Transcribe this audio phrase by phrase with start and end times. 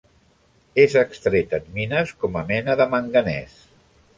[0.83, 3.63] És extret en mines com a mena de manganès.